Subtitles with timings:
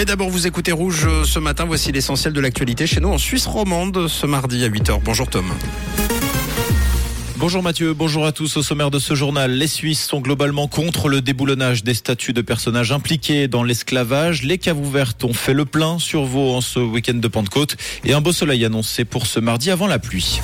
[0.00, 1.66] Mais d'abord, vous écoutez Rouge euh, ce matin.
[1.66, 4.98] Voici l'essentiel de l'actualité chez nous en Suisse romande ce mardi à 8h.
[5.04, 5.44] Bonjour Tom.
[7.36, 8.56] Bonjour Mathieu, bonjour à tous.
[8.56, 12.40] Au sommaire de ce journal, les Suisses sont globalement contre le déboulonnage des statuts de
[12.40, 14.42] personnages impliqués dans l'esclavage.
[14.42, 18.14] Les caves ouvertes ont fait le plein sur Vaud en ce week-end de Pentecôte et
[18.14, 20.40] un beau soleil annoncé pour ce mardi avant la pluie.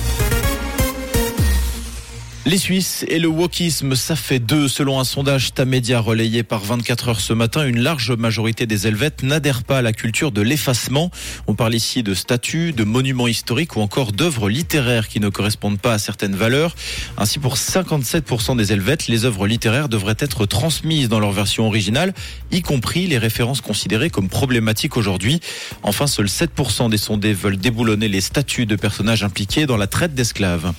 [2.47, 4.69] Les Suisses et le wokisme, ça fait deux.
[4.69, 9.21] Selon un sondage Tamedia relayé par 24 heures ce matin, une large majorité des Helvètes
[9.21, 11.11] n'adhèrent pas à la culture de l'effacement.
[11.47, 15.77] On parle ici de statues, de monuments historiques ou encore d'œuvres littéraires qui ne correspondent
[15.77, 16.73] pas à certaines valeurs.
[17.17, 22.13] Ainsi, pour 57% des Helvètes, les œuvres littéraires devraient être transmises dans leur version originale,
[22.51, 25.41] y compris les références considérées comme problématiques aujourd'hui.
[25.83, 30.15] Enfin, seuls 7% des sondés veulent déboulonner les statues de personnages impliqués dans la traite
[30.15, 30.71] d'esclaves.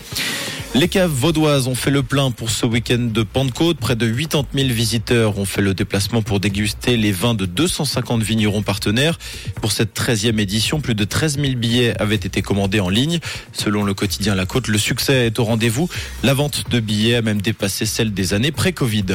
[0.74, 3.78] Les caves vaudoises ont fait le plein pour ce week-end de Pentecôte.
[3.78, 8.22] Près de 80 000 visiteurs ont fait le déplacement pour déguster les vins de 250
[8.22, 9.18] vignerons partenaires.
[9.62, 13.19] Pour cette 13e édition, plus de 13 000 billets avaient été commandés en ligne.
[13.52, 15.89] Selon le quotidien La Côte, le succès est au rendez-vous.
[16.22, 19.06] La vente de billets a même dépassé celle des années pré-Covid.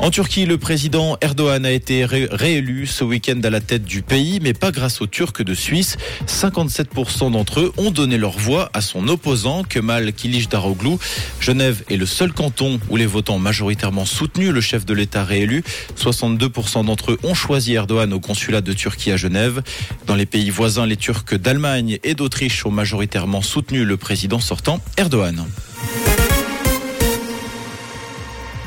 [0.00, 4.38] En Turquie, le président Erdogan a été réélu ce week-end à la tête du pays,
[4.40, 5.96] mais pas grâce aux Turcs de Suisse.
[6.26, 10.98] 57% d'entre eux ont donné leur voix à son opposant, Kemal Kılıçdaroğlu.
[11.40, 15.64] Genève est le seul canton où les votants majoritairement soutenu le chef de l'État réélu.
[15.96, 19.62] 62% d'entre eux ont choisi Erdogan au consulat de Turquie à Genève.
[20.06, 24.80] Dans les pays voisins, les Turcs d'Allemagne et d'Autriche ont majoritairement soutenu le président sortant
[24.96, 25.44] Erdogan.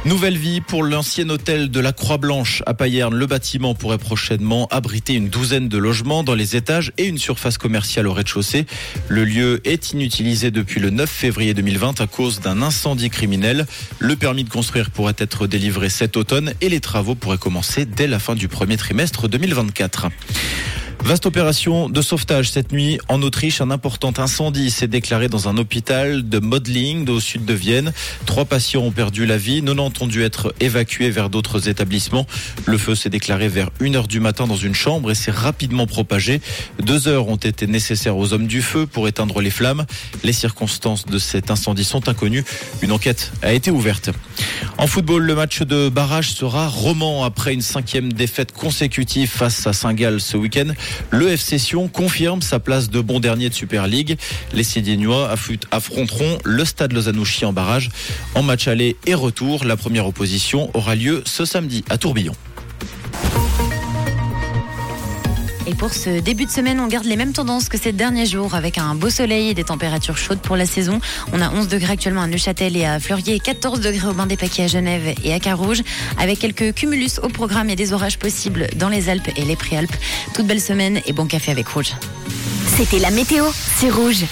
[0.03, 3.13] Nouvelle vie pour l'ancien hôtel de la Croix-Blanche à Payerne.
[3.13, 7.59] Le bâtiment pourrait prochainement abriter une douzaine de logements dans les étages et une surface
[7.59, 8.65] commerciale au rez-de-chaussée.
[9.09, 13.67] Le lieu est inutilisé depuis le 9 février 2020 à cause d'un incendie criminel.
[13.99, 18.07] Le permis de construire pourrait être délivré cet automne et les travaux pourraient commencer dès
[18.07, 20.07] la fin du premier trimestre 2024.
[21.03, 23.59] Vaste opération de sauvetage cette nuit en Autriche.
[23.59, 27.91] Un important incendie s'est déclaré dans un hôpital de Modling au sud de Vienne.
[28.27, 29.61] Trois patients ont perdu la vie.
[29.63, 32.27] 90 ont dû être évacués vers d'autres établissements.
[32.65, 35.87] Le feu s'est déclaré vers 1 heure du matin dans une chambre et s'est rapidement
[35.87, 36.39] propagé.
[36.81, 39.85] Deux heures ont été nécessaires aux hommes du feu pour éteindre les flammes.
[40.23, 42.45] Les circonstances de cet incendie sont inconnues.
[42.83, 44.11] Une enquête a été ouverte.
[44.77, 49.73] En football, le match de barrage sera roman après une cinquième défaite consécutive face à
[49.73, 50.71] Saint-Gall ce week-end.
[51.09, 54.17] Le FC Sion confirme sa place de bon dernier de Super League.
[54.53, 55.29] Les Sidiennois
[55.71, 57.89] affronteront le Stade Lausanne-Ouchy en barrage.
[58.35, 62.33] En match aller et retour, la première opposition aura lieu ce samedi à Tourbillon.
[65.67, 68.55] Et pour ce début de semaine, on garde les mêmes tendances que ces derniers jours
[68.55, 70.99] avec un beau soleil et des températures chaudes pour la saison.
[71.33, 74.37] On a 11 degrés actuellement à Neuchâtel et à Fleurier, 14 degrés au Bain des
[74.37, 75.83] Paquets à Genève et à Carouge,
[76.17, 79.95] avec quelques cumulus au programme et des orages possibles dans les Alpes et les Préalpes.
[80.33, 81.93] Toute belle semaine et bon café avec Rouge.
[82.75, 83.45] C'était la météo,
[83.77, 84.25] c'est Rouge.